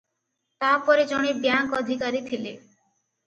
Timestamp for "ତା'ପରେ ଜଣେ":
0.63-1.33